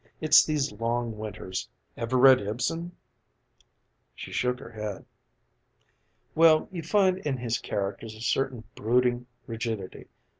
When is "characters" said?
7.59-8.15